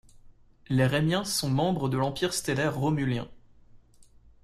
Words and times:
Les 0.67 0.87
Rémiens 0.87 1.23
sont 1.25 1.51
membres 1.51 1.87
de 1.87 1.95
l'Empire 1.95 2.33
Stellaire 2.33 2.75
Romulien. 2.75 3.27